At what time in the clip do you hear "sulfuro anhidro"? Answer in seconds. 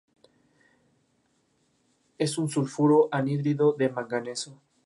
2.49-3.73